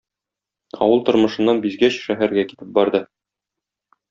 [0.85, 3.03] Авыл тормышыннан бизгәч, шәһәргә китеп барды.